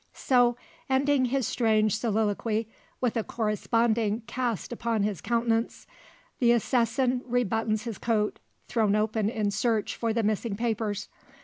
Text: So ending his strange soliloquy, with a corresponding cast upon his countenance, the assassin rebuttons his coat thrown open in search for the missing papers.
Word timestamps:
So 0.15 0.57
ending 0.89 1.25
his 1.25 1.45
strange 1.45 1.95
soliloquy, 1.95 2.67
with 3.01 3.15
a 3.15 3.23
corresponding 3.23 4.21
cast 4.21 4.73
upon 4.73 5.03
his 5.03 5.21
countenance, 5.21 5.85
the 6.39 6.53
assassin 6.53 7.21
rebuttons 7.27 7.83
his 7.83 7.99
coat 7.99 8.39
thrown 8.67 8.95
open 8.95 9.29
in 9.29 9.51
search 9.51 9.95
for 9.95 10.11
the 10.11 10.23
missing 10.23 10.55
papers. 10.57 11.07